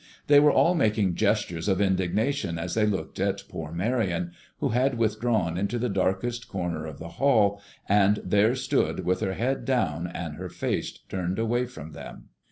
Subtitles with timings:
[0.25, 4.97] They were all making gestures of indignation as they looked at poor Marion, who had
[4.97, 10.07] withdrawn into the darkest corner of the hall, and there stood with her head down
[10.07, 12.29] and her face turned away from them.